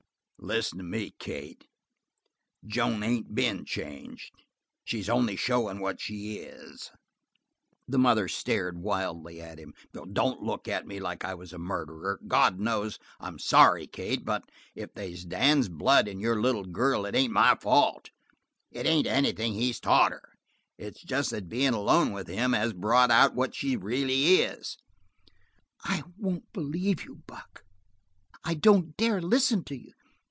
[0.43, 1.67] "Listen to me, Kate.
[2.65, 4.33] Joan ain't been changed.
[4.83, 6.89] She's only showin' what she is."
[7.87, 9.75] The mother stared wildly at him.
[9.93, 12.19] "Don't look like I was a murderer.
[12.27, 17.13] God knows I'm sorry, Kate, but if they's Dan's blood in your little girl it
[17.13, 18.09] ain't my fault.
[18.71, 20.27] It ain't anything he's taught her.
[20.75, 24.75] It's just that bein' alone with him has brought out what she really is."
[25.83, 27.63] "I won't believe you, Buck.
[28.43, 29.91] I don't dare listen to you!"